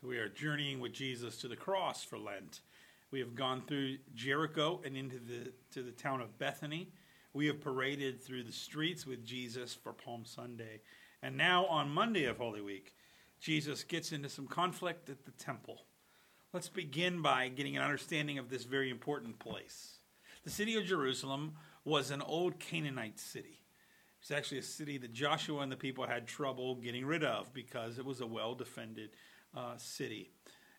[0.00, 2.60] So we are journeying with Jesus to the cross for Lent.
[3.10, 6.88] We have gone through Jericho and into the to the town of Bethany.
[7.34, 10.80] We have paraded through the streets with Jesus for Palm Sunday.
[11.22, 12.94] And now on Monday of Holy Week,
[13.40, 15.82] Jesus gets into some conflict at the temple.
[16.54, 19.98] Let's begin by getting an understanding of this very important place.
[20.44, 23.60] The city of Jerusalem was an old Canaanite city.
[24.22, 27.98] It's actually a city that Joshua and the people had trouble getting rid of because
[27.98, 29.10] it was a well defended
[29.56, 30.30] uh, city.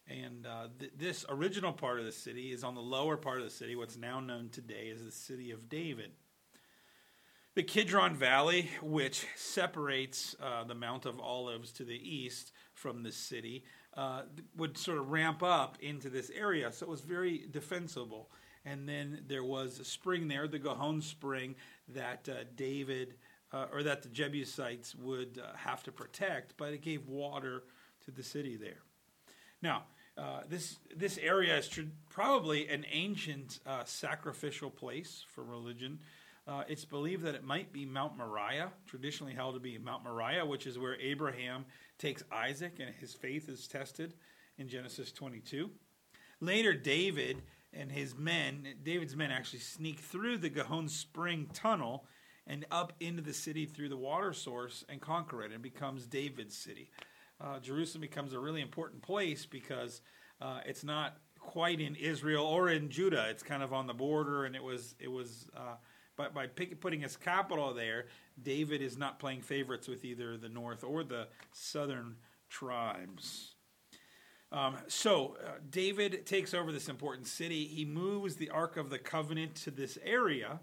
[0.07, 3.45] And uh, th- this original part of the city is on the lower part of
[3.45, 6.11] the city, what's now known today as the city of David.
[7.53, 13.11] The Kidron Valley, which separates uh, the Mount of Olives to the east from the
[13.11, 13.65] city,
[13.95, 14.21] uh,
[14.55, 16.71] would sort of ramp up into this area.
[16.71, 18.29] So it was very defensible.
[18.63, 21.55] And then there was a spring there, the Gihon Spring,
[21.89, 23.15] that uh, David
[23.53, 27.63] uh, or that the Jebusites would uh, have to protect, but it gave water
[28.05, 28.81] to the city there.
[29.61, 29.83] Now,
[30.17, 35.99] uh, this this area is tr- probably an ancient uh, sacrificial place for religion.
[36.47, 40.45] Uh, it's believed that it might be Mount Moriah, traditionally held to be Mount Moriah,
[40.45, 41.65] which is where Abraham
[41.97, 44.15] takes Isaac and his faith is tested
[44.57, 45.69] in Genesis 22.
[46.39, 52.05] Later, David and his men, David's men actually sneak through the Gihon Spring tunnel
[52.47, 56.57] and up into the city through the water source and conquer it and becomes David's
[56.57, 56.89] city.
[57.41, 60.01] Uh, Jerusalem becomes a really important place because
[60.41, 63.27] uh, it's not quite in Israel or in Judah.
[63.29, 65.75] It's kind of on the border, and it was it was uh,
[66.15, 68.05] by by pick, putting his capital there,
[68.41, 72.15] David is not playing favorites with either the north or the southern
[72.49, 73.55] tribes.
[74.51, 77.65] Um, so uh, David takes over this important city.
[77.65, 80.59] He moves the Ark of the Covenant to this area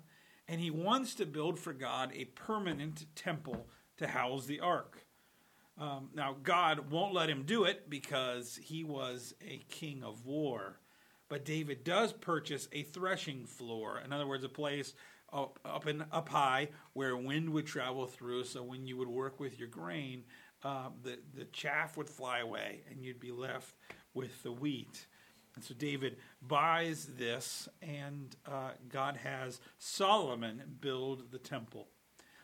[0.48, 3.66] and he wants to build for God a permanent temple
[3.98, 5.04] to house the ark.
[5.78, 10.80] Um, now, God won't let him do it because he was a king of war.
[11.28, 14.00] But David does purchase a threshing floor.
[14.04, 14.94] In other words, a place
[15.32, 18.44] up, up, and up high where wind would travel through.
[18.44, 20.25] So when you would work with your grain,
[20.64, 23.74] uh, the, the chaff would fly away and you'd be left
[24.14, 25.06] with the wheat.
[25.54, 31.88] And so David buys this, and uh, God has Solomon build the temple.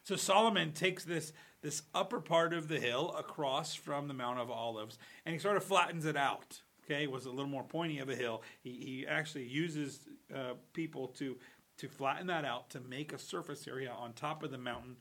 [0.03, 1.33] So Solomon takes this,
[1.65, 5.57] this upper part of the hill across from the Mount of Olives, and he sort
[5.57, 6.61] of flattens it out.
[6.85, 8.43] Okay, it was a little more pointy of a hill.
[8.63, 10.01] He, he actually uses
[10.33, 11.37] uh, people to,
[11.79, 14.97] to flatten that out to make a surface area on top of the mountain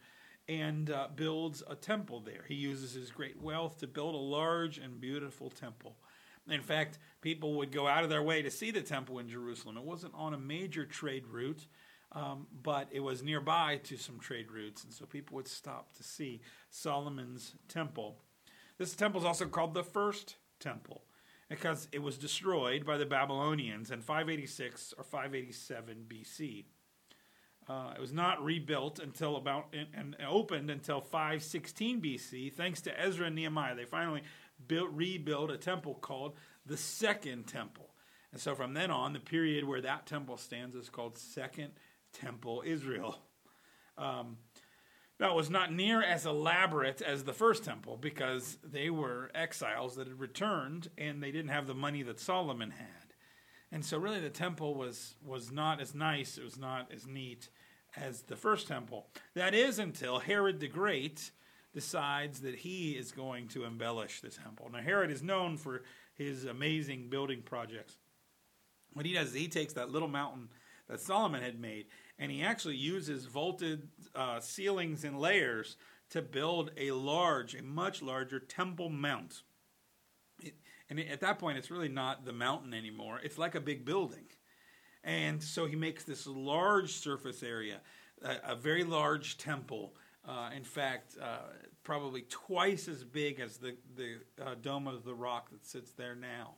[0.48, 2.46] and uh, builds a temple there.
[2.48, 5.98] He uses his great wealth to build a large and beautiful temple.
[6.50, 9.76] In fact, people would go out of their way to see the temple in Jerusalem.
[9.76, 11.68] It wasn't on a major trade route,
[12.16, 16.04] um, but it was nearby to some trade routes, and so people would stop to
[16.04, 18.18] see Solomon's temple.
[18.78, 21.04] This temple is also called the first temple
[21.50, 26.66] because it was destroyed by the Babylonians in 586 or 587 BC.
[27.68, 33.28] Uh, it was not rebuilt until about and, opened until 516 BC, thanks to Ezra
[33.28, 33.76] and Nehemiah.
[33.76, 34.22] They finally
[34.68, 36.36] built, rebuild a temple called
[36.66, 37.90] the Second Temple.
[38.32, 41.72] And so from then on, the period where that temple stands is called Second
[42.14, 43.18] Temple Israel.
[43.98, 44.38] Um,
[45.20, 50.08] it was not near as elaborate as the first temple because they were exiles that
[50.08, 53.14] had returned and they didn't have the money that Solomon had.
[53.72, 57.50] And so, really, the temple was, was not as nice, it was not as neat
[57.96, 59.08] as the first temple.
[59.34, 61.32] That is until Herod the Great
[61.74, 64.70] decides that he is going to embellish the temple.
[64.72, 67.98] Now, Herod is known for his amazing building projects.
[68.94, 70.50] What he does is he takes that little mountain
[70.88, 71.88] that Solomon had made
[72.20, 75.78] and he actually uses vaulted uh, ceilings and layers
[76.10, 79.42] to build a large, a much larger temple mount.
[80.42, 80.56] It,
[80.90, 84.26] and at that point, it's really not the mountain anymore, it's like a big building.
[85.04, 87.82] And so he makes this large surface area,
[88.24, 91.40] a, a very large temple uh, in fact, uh,
[91.84, 96.16] probably twice as big as the, the uh, Dome of the Rock that sits there
[96.16, 96.56] now.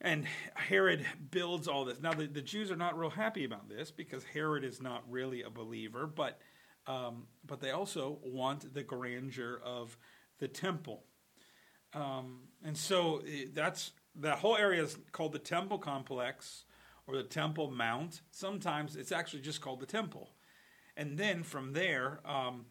[0.00, 2.00] And Herod builds all this.
[2.00, 5.42] Now, the, the Jews are not real happy about this because Herod is not really
[5.42, 6.40] a believer, but,
[6.86, 9.98] um, but they also want the grandeur of
[10.38, 11.04] the temple.
[11.92, 16.64] Um, and so eh, that's that whole area is called the Temple Complex
[17.06, 18.22] or the Temple Mount.
[18.30, 20.30] Sometimes it's actually just called the Temple
[21.00, 22.66] and then from there, um,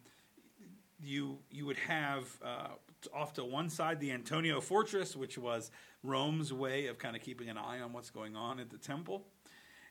[1.02, 2.68] you you would have uh,
[3.14, 5.70] off to one side the Antonia Fortress, which was
[6.02, 9.26] Rome's way of kind of keeping an eye on what's going on at the temple.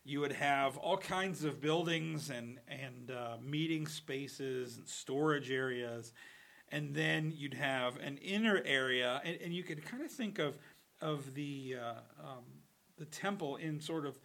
[0.03, 6.13] You would have all kinds of buildings and and uh, meeting spaces and storage areas,
[6.71, 10.57] and then you'd have an inner area, and, and you could kind of think of
[11.01, 12.44] of the uh, um,
[12.97, 14.19] the temple in sort of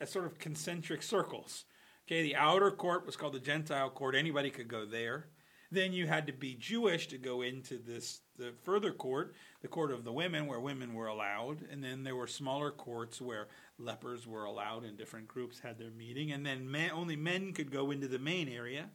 [0.00, 1.64] a sort of concentric circles.
[2.06, 4.14] Okay, the outer court was called the Gentile court.
[4.14, 5.26] Anybody could go there.
[5.74, 9.90] Then you had to be Jewish to go into this the further court, the court
[9.90, 13.48] of the women, where women were allowed, and then there were smaller courts where
[13.78, 17.70] lepers were allowed, and different groups had their meeting, and then men, only men could
[17.70, 18.88] go into the main area.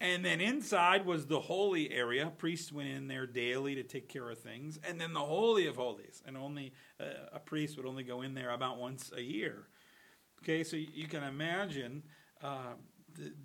[0.00, 2.32] And then inside was the holy area.
[2.36, 4.78] Priests went in there daily to take care of things.
[4.86, 6.20] And then the Holy of Holies.
[6.26, 9.68] And only uh, a priest would only go in there about once a year.
[10.42, 12.02] Okay, so you can imagine
[12.42, 12.74] uh,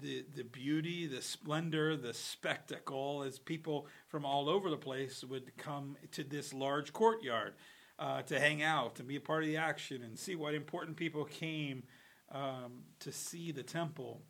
[0.02, 5.56] the, the, beauty, the splendor, the spectacle as people from all over the place would
[5.58, 7.54] come to this large courtyard
[7.98, 10.98] uh, to hang out and be a part of the action and see what important
[10.98, 11.84] people came
[12.32, 14.22] um, to see the temple.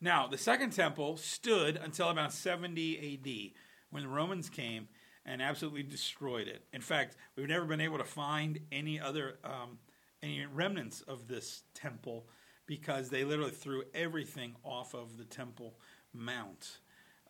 [0.00, 4.88] Now, the second temple stood until about 70 AD when the Romans came
[5.24, 6.64] and absolutely destroyed it.
[6.72, 9.78] In fact, we've never been able to find any other um,
[10.22, 12.26] any remnants of this temple
[12.66, 15.78] because they literally threw everything off of the temple
[16.12, 16.78] mount.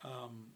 [0.03, 0.47] Um,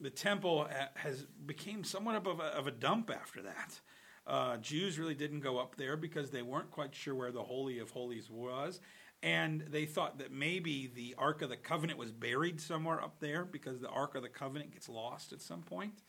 [0.00, 3.80] the temple has became somewhat of a, of a dump after that.
[4.26, 7.78] Uh, Jews really didn't go up there because they weren't quite sure where the Holy
[7.78, 8.80] of Holies was,
[9.22, 13.44] and they thought that maybe the Ark of the Covenant was buried somewhere up there
[13.44, 16.02] because the Ark of the Covenant gets lost at some point.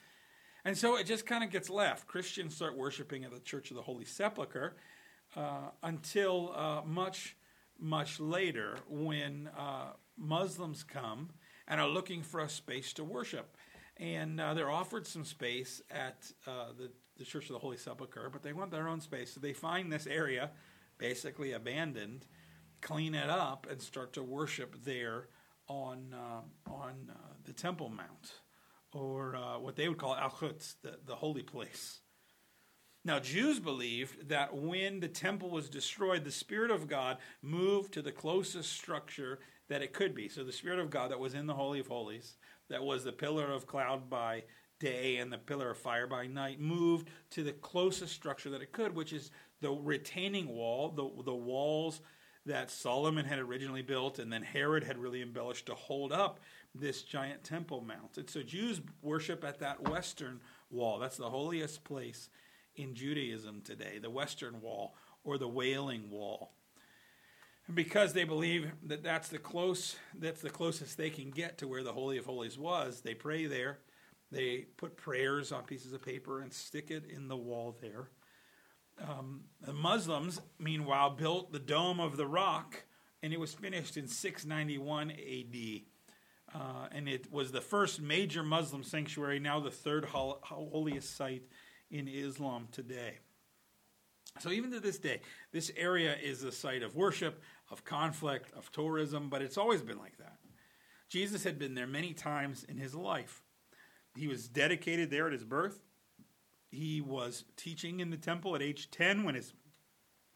[0.65, 2.07] And so it just kind of gets left.
[2.07, 4.75] Christians start worshiping at the Church of the Holy Sepulchre
[5.35, 7.36] uh, until uh, much,
[7.79, 11.29] much later when uh, Muslims come
[11.67, 13.55] and are looking for a space to worship.
[13.97, 18.29] And uh, they're offered some space at uh, the, the Church of the Holy Sepulchre,
[18.31, 19.33] but they want their own space.
[19.33, 20.51] So they find this area
[20.97, 22.25] basically abandoned
[22.81, 25.27] clean it up and start to worship there
[25.67, 28.41] on uh, on uh, the Temple Mount,
[28.93, 31.99] or uh, what they would call Al Quds, the, the holy place.
[33.07, 38.01] Now, Jews believed that when the temple was destroyed, the Spirit of God moved to
[38.01, 39.39] the closest structure
[39.69, 40.27] that it could be.
[40.27, 42.35] So, the Spirit of God that was in the Holy of Holies,
[42.67, 44.43] that was the pillar of cloud by
[44.81, 48.73] day and the pillar of fire by night, moved to the closest structure that it
[48.73, 49.31] could, which is
[49.61, 52.01] the retaining wall, the, the walls
[52.45, 56.41] that Solomon had originally built and then Herod had really embellished to hold up
[56.75, 58.17] this giant temple mount.
[58.17, 60.99] And so Jews worship at that western wall.
[60.99, 62.29] That's the holiest place
[62.77, 66.51] in Judaism today, the western wall or the wailing wall.
[67.67, 71.67] And because they believe that that's the close that's the closest they can get to
[71.67, 73.79] where the holy of holies was, they pray there.
[74.31, 78.09] They put prayers on pieces of paper and stick it in the wall there.
[79.01, 82.83] Um, the Muslims, meanwhile, built the Dome of the Rock,
[83.21, 85.81] and it was finished in 691 AD.
[86.53, 91.43] Uh, and it was the first major Muslim sanctuary, now the third hol- holiest site
[91.89, 93.19] in Islam today.
[94.39, 97.41] So, even to this day, this area is a site of worship,
[97.71, 100.37] of conflict, of tourism, but it's always been like that.
[101.09, 103.41] Jesus had been there many times in his life.
[104.15, 105.81] He was dedicated there at his birth
[106.69, 109.53] he was teaching in the temple at age 10 when his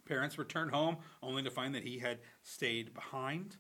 [0.06, 3.58] parents returned home, only to find that he had stayed behind.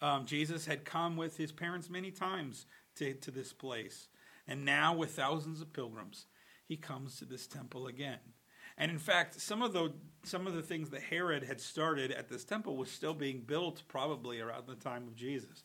[0.00, 2.66] Um, Jesus had come with his parents many times
[2.96, 4.08] to, to this place.
[4.46, 6.26] And now, with thousands of pilgrims,
[6.70, 8.20] he comes to this temple again.
[8.78, 12.28] And in fact, some of the some of the things that Herod had started at
[12.28, 15.64] this temple was still being built probably around the time of Jesus.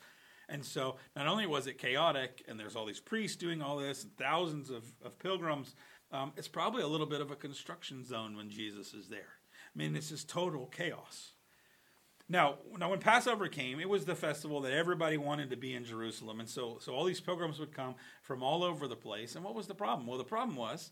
[0.49, 4.03] And so not only was it chaotic and there's all these priests doing all this
[4.03, 5.75] and thousands of, of pilgrims,
[6.11, 9.33] um, it's probably a little bit of a construction zone when Jesus is there.
[9.75, 11.33] I mean, it's just total chaos.
[12.27, 15.85] Now, now when Passover came, it was the festival that everybody wanted to be in
[15.85, 19.35] Jerusalem, and so so all these pilgrims would come from all over the place.
[19.35, 20.07] And what was the problem?
[20.07, 20.91] Well, the problem was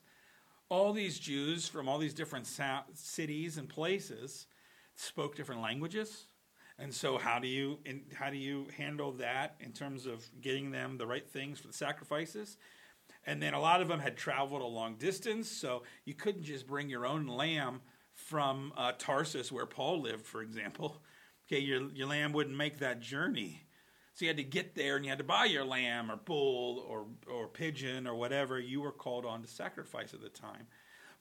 [0.69, 2.47] all these Jews from all these different
[2.93, 4.47] cities and places
[4.95, 6.25] spoke different languages.
[6.79, 7.79] And so, how do you
[8.13, 11.73] how do you handle that in terms of getting them the right things for the
[11.73, 12.57] sacrifices?
[13.25, 16.67] And then a lot of them had traveled a long distance, so you couldn't just
[16.67, 17.81] bring your own lamb
[18.13, 21.01] from uh, Tarsus, where Paul lived, for example.
[21.53, 23.61] Okay, your, your lamb wouldn't make that journey.
[24.15, 26.83] So you had to get there and you had to buy your lamb or bull
[26.89, 30.65] or, or pigeon or whatever you were called on to sacrifice at the time.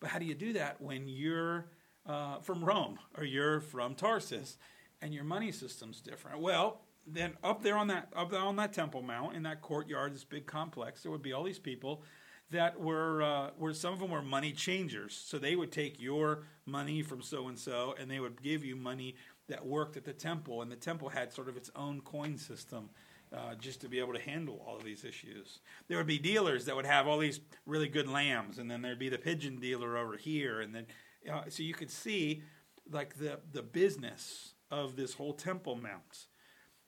[0.01, 1.67] But how do you do that when you're
[2.07, 4.57] uh, from Rome or you're from Tarsus
[5.03, 6.41] and your money system's different?
[6.41, 10.15] Well, then up there on that up there on that Temple Mount in that courtyard,
[10.15, 12.05] this big complex, there would be all these people
[12.53, 15.15] that were uh, were some of them were money changers.
[15.15, 18.77] So they would take your money from so and so, and they would give you
[18.77, 19.17] money
[19.49, 22.91] that worked at the temple, and the temple had sort of its own coin system
[23.35, 25.61] uh, just to be able to handle all of these issues.
[25.89, 28.99] There would be dealers that would have all these really good lambs, and then there'd
[28.99, 30.87] be the pigeon dealer over here, and then
[31.31, 32.43] uh, so you could see
[32.91, 36.27] like the the business of this whole temple mount.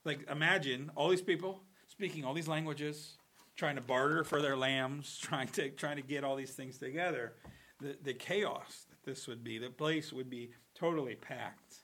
[0.04, 3.18] Like imagine all these people speaking all these languages,
[3.56, 7.34] trying to barter for their lambs, trying to trying to get all these things together.
[7.80, 11.84] The the chaos that this would be, the place would be totally packed.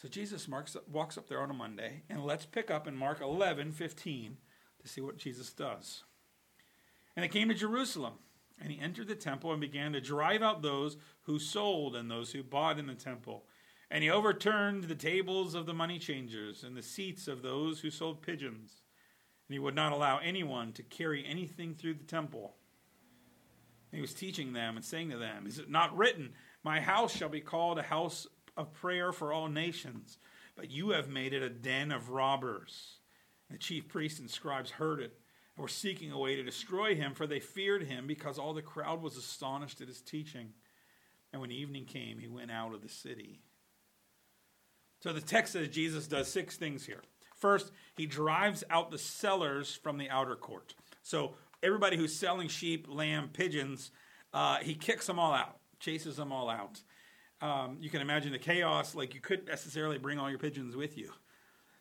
[0.00, 3.20] So Jesus marks, walks up there on a Monday, and let's pick up in Mark
[3.20, 4.38] 11, 15
[4.80, 6.04] to see what Jesus does.
[7.14, 8.14] And it came to Jerusalem,
[8.58, 12.32] and he entered the temple and began to drive out those who sold and those
[12.32, 13.44] who bought in the temple.
[13.90, 17.90] And he overturned the tables of the money changers and the seats of those who
[17.90, 18.80] sold pigeons.
[19.48, 22.54] And he would not allow anyone to carry anything through the temple.
[23.92, 26.32] And he was teaching them and saying to them, Is it not written,
[26.64, 28.26] My house shall be called a house
[28.60, 30.18] of prayer for all nations,
[30.54, 32.98] but you have made it a den of robbers.
[33.48, 35.18] And the chief priests and scribes heard it
[35.56, 38.62] and were seeking a way to destroy him, for they feared him because all the
[38.62, 40.50] crowd was astonished at his teaching.
[41.32, 43.40] And when evening came, he went out of the city.
[45.00, 47.02] So the text says Jesus does six things here.
[47.34, 50.74] First, he drives out the sellers from the outer court.
[51.02, 53.92] So everybody who's selling sheep, lamb, pigeons,
[54.34, 56.82] uh, he kicks them all out, chases them all out
[57.40, 58.94] um, you can imagine the chaos.
[58.94, 61.12] Like you couldn't necessarily bring all your pigeons with you.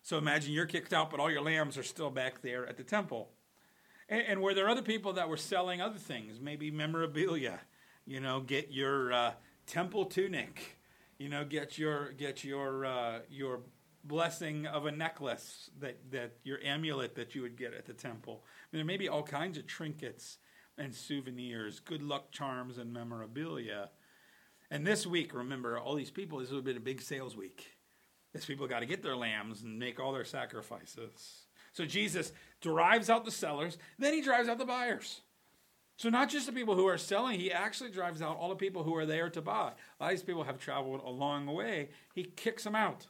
[0.01, 2.83] So imagine you're kicked out, but all your lambs are still back there at the
[2.83, 3.29] temple.
[4.07, 6.39] And, and were there other people that were selling other things?
[6.39, 7.59] Maybe memorabilia.
[8.05, 9.33] You know, get your uh,
[9.67, 10.77] temple tunic.
[11.17, 13.59] You know, get your get your uh, your
[14.05, 18.43] blessing of a necklace that that your amulet that you would get at the temple.
[18.45, 20.37] I mean, there may be all kinds of trinkets
[20.77, 23.89] and souvenirs, good luck charms and memorabilia
[24.71, 27.65] and this week, remember, all these people, this would have been a big sales week.
[28.33, 31.45] These people got to get their lambs and make all their sacrifices.
[31.73, 35.21] So Jesus drives out the sellers, then he drives out the buyers.
[35.97, 38.83] So not just the people who are selling, he actually drives out all the people
[38.83, 39.71] who are there to buy.
[39.99, 41.89] A lot of these people have traveled a long way.
[42.13, 43.07] He kicks them out.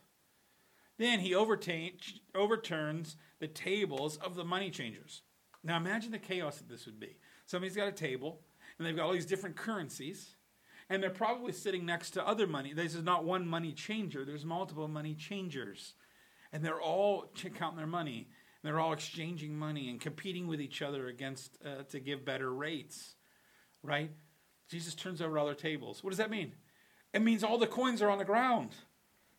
[0.97, 5.21] Then he overturns the tables of the money changers.
[5.63, 7.17] Now imagine the chaos that this would be.
[7.45, 8.41] Somebody's got a table,
[8.77, 10.35] and they've got all these different currencies
[10.89, 12.73] and they're probably sitting next to other money.
[12.73, 15.93] This is not one money changer, there's multiple money changers.
[16.51, 18.27] And they're all counting their money.
[18.63, 23.15] They're all exchanging money and competing with each other against uh, to give better rates,
[23.83, 24.11] right?
[24.69, 26.03] Jesus turns over all their tables.
[26.03, 26.53] What does that mean?
[27.13, 28.71] It means all the coins are on the ground,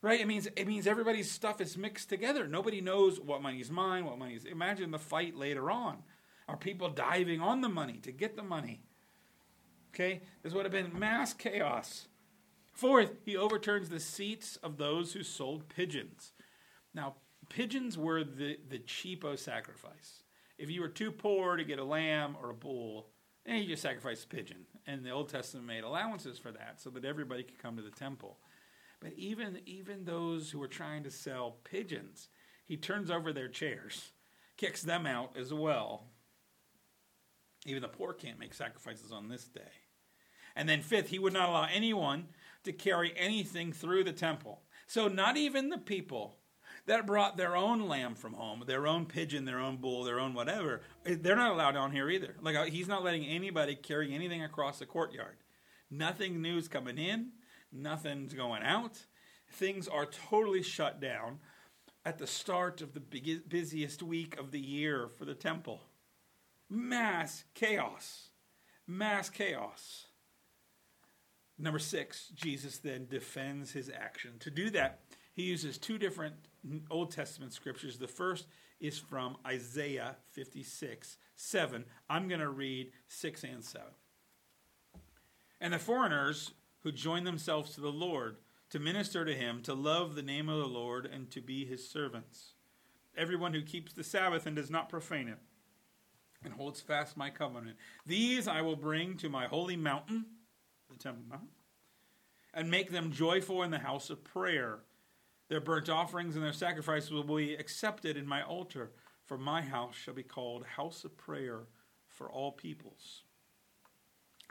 [0.03, 0.21] right?
[0.21, 2.49] It means it means everybody's stuff is mixed together.
[2.49, 4.45] Nobody knows what money's mine, what money's.
[4.45, 5.99] Imagine the fight later on.
[6.49, 8.81] Are people diving on the money to get the money?
[9.93, 10.21] Okay?
[10.43, 12.07] This would have been mass chaos.
[12.73, 16.33] Fourth, he overturns the seats of those who sold pigeons.
[16.95, 17.17] Now,
[17.49, 20.23] pigeons were the, the cheapo sacrifice.
[20.59, 23.09] If you were too poor to get a lamb or a bull,
[23.45, 24.67] then you just sacrificed a pigeon.
[24.87, 27.91] And the Old Testament made allowances for that so that everybody could come to the
[27.91, 28.39] temple.
[29.01, 32.29] But even, even those who were trying to sell pigeons,
[32.67, 34.13] he turns over their chairs,
[34.57, 36.05] kicks them out as well.
[37.67, 39.61] Even the poor can't make sacrifices on this day.
[40.57, 42.29] And then, fifth, he would not allow anyone
[42.65, 44.63] to carry anything through the temple.
[44.87, 46.37] So, not even the people
[46.87, 50.35] that brought their own lamb from home, their own pigeon, their own bull, their own
[50.35, 52.35] whatever, eh, they're not allowed on here either.
[52.41, 55.37] Like, uh, he's not letting anybody carry anything across the courtyard.
[55.91, 57.33] Nothing new is coming in,
[57.73, 59.05] nothing's going out.
[59.53, 61.41] Things are totally shut down
[62.05, 65.81] at the start of the busiest week of the year for the temple.
[66.69, 68.31] Mass chaos.
[68.87, 70.07] Mass chaos.
[71.61, 74.33] Number six, Jesus then defends his action.
[74.41, 75.01] To do that,
[75.35, 76.35] he uses two different
[76.91, 77.99] Old Testament scriptures.
[77.99, 78.47] The first
[78.81, 81.85] is from Isaiah 56, 7.
[82.09, 83.87] I'm going to read 6 and 7.
[85.61, 86.53] And the foreigners
[86.83, 88.37] who join themselves to the Lord
[88.71, 91.87] to minister to him, to love the name of the Lord, and to be his
[91.87, 92.55] servants.
[93.17, 95.39] Everyone who keeps the Sabbath and does not profane it,
[96.45, 97.77] and holds fast my covenant.
[98.07, 100.25] These I will bring to my holy mountain
[101.01, 101.49] Temple Mount,
[102.55, 104.81] and make them joyful in the house of prayer.
[105.49, 108.93] Their burnt offerings and their sacrifices will be accepted in my altar,
[109.25, 111.63] for my house shall be called house of prayer
[112.07, 113.23] for all peoples.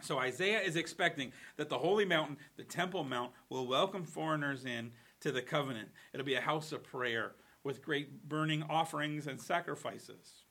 [0.01, 4.91] So Isaiah is expecting that the holy mountain, the Temple Mount, will welcome foreigners in
[5.21, 5.89] to the covenant.
[6.13, 10.45] It'll be a house of prayer with great burning offerings and sacrifices.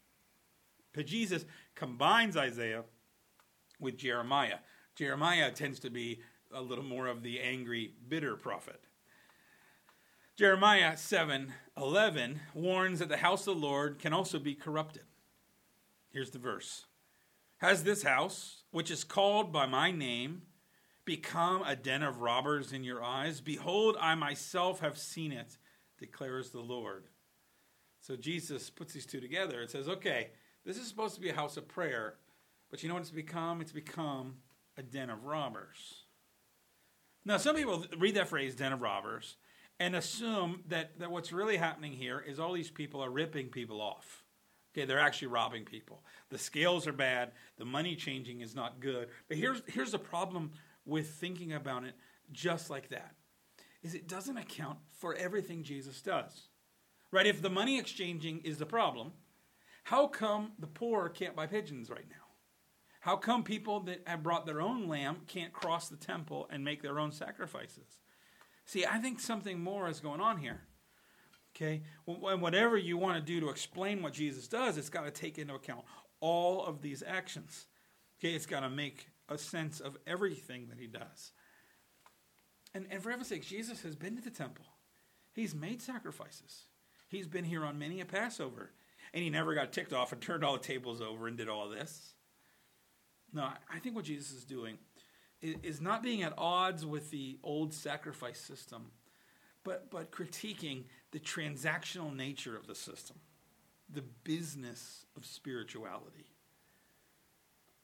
[0.93, 2.85] But Jesus combines Isaiah
[3.81, 4.59] with Jeremiah.
[4.99, 8.81] Jeremiah tends to be a little more of the angry, bitter prophet.
[10.35, 15.05] Jeremiah 7 11 warns that the house of the Lord can also be corrupted.
[16.11, 16.87] Here's the verse
[17.59, 20.43] Has this house, which is called by my name,
[21.05, 23.41] become a den of robbers in your eyes?
[23.41, 25.59] Behold, I myself have seen it,
[25.97, 27.05] declares the Lord.
[28.01, 30.31] So Jesus puts these two together and says, okay,
[30.65, 32.15] this is supposed to be a house of prayer,
[32.69, 33.61] but you know what it's become?
[33.61, 34.39] It's become
[34.79, 36.05] a den of robbers.
[37.25, 39.37] Now, some people read that phrase, den of robbers,
[39.79, 43.81] and assume that, that what's really happening here is all these people are ripping people
[43.81, 44.25] off.
[44.73, 46.05] Okay, they're actually robbing people.
[46.31, 47.33] The scales are bad.
[47.59, 49.09] The money changing is not good.
[49.29, 50.53] But here's, here's the problem
[50.87, 51.95] with thinking about it
[52.33, 53.15] just like that
[53.83, 56.49] is it doesn't account for everything Jesus does.
[57.11, 57.27] Right?
[57.27, 59.13] If the money exchanging is the problem,
[59.85, 62.28] how come the poor can't buy pigeons right now?
[63.09, 66.83] How come people that have brought their own lamb can't cross the temple and make
[66.83, 68.01] their own sacrifices?
[68.67, 70.61] See, I think something more is going on here.
[71.57, 71.81] Okay?
[72.07, 75.39] And Whatever you want to do to explain what Jesus does, it's got to take
[75.39, 75.87] into account
[76.21, 77.65] all of these actions.
[78.21, 78.35] Okay?
[78.35, 81.33] It's got to make a sense of everything that he does.
[82.75, 84.67] And, and for heaven's sake, Jesus has been to the temple.
[85.33, 86.65] He's made sacrifices.
[87.09, 88.73] He's been here on many a Passover.
[89.15, 91.71] And he never got ticked off and turned all the tables over and did all
[91.71, 92.13] this.
[93.33, 94.79] No, I think what Jesus is doing
[95.41, 98.91] is not being at odds with the old sacrifice system,
[99.65, 103.17] but, but critiquing the transactional nature of the system,
[103.93, 106.27] the business of spirituality.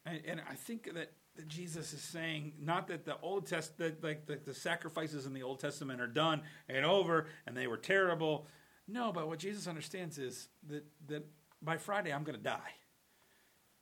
[0.04, 4.02] And, and I think that, that, Jesus is saying not that the Old Test, that
[4.04, 7.76] like the, the sacrifices in the Old Testament are done and over and they were
[7.76, 8.46] terrible.
[8.86, 11.26] No, but what Jesus understands is that, that
[11.62, 12.72] by Friday I'm going to die.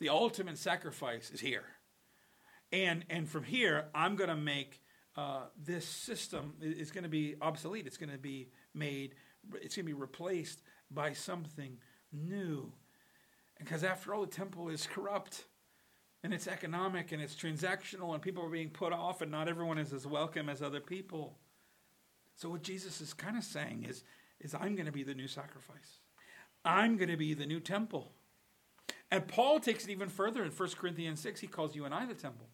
[0.03, 1.63] The ultimate sacrifice is here.
[2.73, 4.83] And and from here i'm going to make
[5.17, 7.87] uh, this system is going to be obsolete.
[7.87, 9.15] It's going to be made
[9.61, 11.79] it's going to be replaced by something
[12.13, 12.73] new.
[13.57, 15.45] Because after all the temple is corrupt
[16.25, 19.79] and it's economic and it's transactional and people are being put off and not everyone
[19.79, 21.39] is as welcome as other people.
[22.35, 24.03] So what jesus is kind of saying is
[24.41, 26.01] is i'm going to be the new sacrifice.
[26.65, 28.11] I'm going to be the new temple
[29.13, 32.05] and paul takes it even further in 1 corinthians 6 he calls you and i
[32.05, 32.49] the temple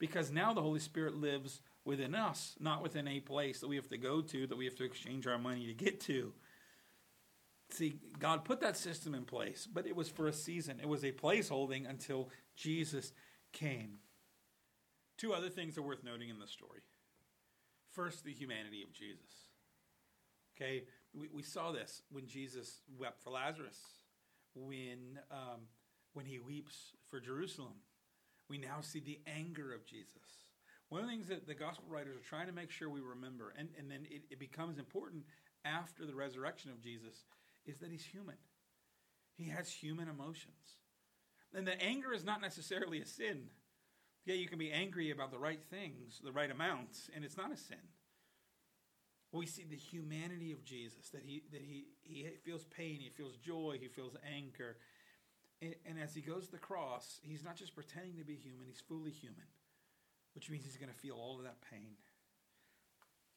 [0.00, 3.88] because now the Holy Spirit lives within us, not within a place that we have
[3.90, 6.32] to go to, that we have to exchange our money to get to.
[7.68, 10.80] See, God put that system in place, but it was for a season.
[10.80, 13.12] It was a placeholding until Jesus
[13.52, 13.98] came.
[15.16, 16.80] Two other things are worth noting in the story.
[17.92, 19.30] First, the humanity of Jesus.
[20.56, 23.78] Okay, we, we saw this when Jesus wept for Lazarus,
[24.54, 25.60] when um,
[26.14, 27.74] when he weeps for Jerusalem,
[28.48, 30.50] we now see the anger of Jesus.
[30.88, 33.54] One of the things that the gospel writers are trying to make sure we remember,
[33.56, 35.24] and, and then it, it becomes important
[35.64, 37.24] after the resurrection of Jesus,
[37.64, 38.36] is that he's human.
[39.36, 40.78] He has human emotions.
[41.54, 43.50] And the anger is not necessarily a sin.
[44.24, 47.52] Yeah, you can be angry about the right things, the right amounts, and it's not
[47.52, 47.78] a sin.
[49.32, 53.36] We see the humanity of Jesus, that he that he, he feels pain, he feels
[53.36, 54.76] joy, he feels anger,
[55.62, 58.80] and, as he goes to the cross, he's not just pretending to be human, he's
[58.80, 59.44] fully human,
[60.34, 61.96] which means he's going to feel all of that pain.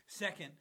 [0.07, 0.51] Second,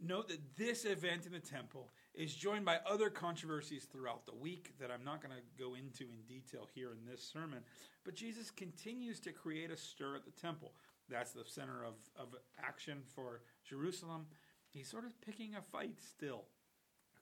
[0.00, 4.74] note that this event in the temple is joined by other controversies throughout the week
[4.80, 7.60] that I'm not going to go into in detail here in this sermon.
[8.04, 10.72] But Jesus continues to create a stir at the temple.
[11.08, 14.26] That's the center of, of action for Jerusalem.
[14.68, 16.44] He's sort of picking a fight still.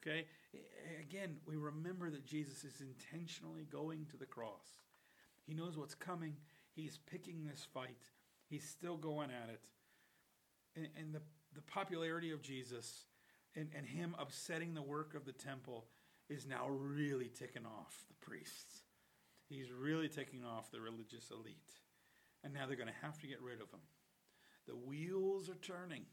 [0.06, 0.26] Okay?
[1.00, 4.82] Again, we remember that Jesus is intentionally going to the cross.
[5.46, 6.36] He knows what's coming.
[6.74, 8.10] He's picking this fight.
[8.48, 9.60] He's still going at it.
[10.76, 11.22] And, and the,
[11.54, 13.04] the popularity of Jesus
[13.54, 15.86] and, and him upsetting the work of the temple
[16.28, 18.82] is now really ticking off the priests.
[19.48, 21.70] He's really taking off the religious elite.
[22.44, 23.80] And now they're going to have to get rid of him.
[24.66, 26.04] The wheels are turning.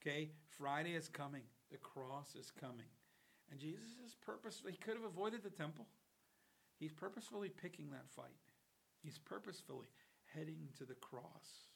[0.00, 0.30] Okay?
[0.58, 1.42] Friday is coming.
[1.70, 2.86] The cross is coming.
[3.52, 5.84] And Jesus is purposefully, he could have avoided the temple.
[6.80, 8.40] He's purposefully picking that fight.
[9.02, 9.88] He's purposefully
[10.34, 11.68] heading to the cross.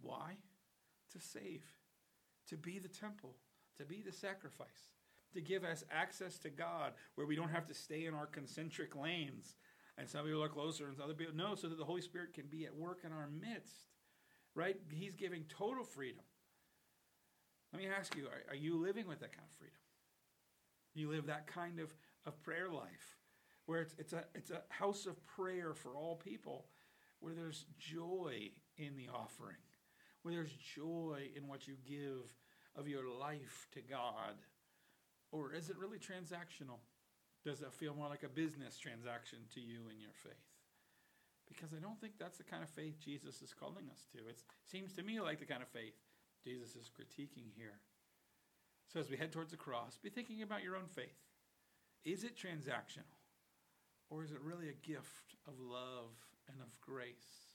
[0.00, 0.38] Why?
[1.12, 1.64] To save,
[2.48, 3.34] to be the temple,
[3.76, 4.94] to be the sacrifice,
[5.34, 8.96] to give us access to God where we don't have to stay in our concentric
[8.96, 9.56] lanes.
[9.98, 12.46] And some people are closer and other people no, so that the Holy Spirit can
[12.46, 13.90] be at work in our midst.
[14.54, 14.76] Right?
[14.90, 16.24] He's giving total freedom.
[17.74, 19.79] Let me ask you, are, are you living with that kind of freedom?
[20.94, 21.94] You live that kind of,
[22.26, 23.18] of prayer life
[23.66, 26.66] where it's, it's, a, it's a house of prayer for all people,
[27.20, 29.62] where there's joy in the offering,
[30.22, 32.34] where there's joy in what you give
[32.76, 34.34] of your life to God?
[35.32, 36.80] Or is it really transactional?
[37.44, 40.32] Does it feel more like a business transaction to you in your faith?
[41.48, 44.18] Because I don't think that's the kind of faith Jesus is calling us to.
[44.28, 45.94] It seems to me like the kind of faith
[46.44, 47.78] Jesus is critiquing here.
[48.92, 51.20] So as we head towards the cross, be thinking about your own faith.
[52.04, 53.06] Is it transactional?
[54.08, 56.16] Or is it really a gift of love
[56.48, 57.49] and of grace?